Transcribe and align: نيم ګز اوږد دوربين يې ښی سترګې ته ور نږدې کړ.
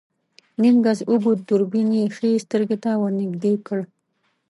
نيم 0.61 0.75
ګز 0.85 0.99
اوږد 1.09 1.39
دوربين 1.47 1.89
يې 1.97 2.03
ښی 2.15 2.41
سترګې 2.45 2.77
ته 2.83 2.91
ور 3.01 3.11
نږدې 3.19 3.53
کړ. 3.67 3.79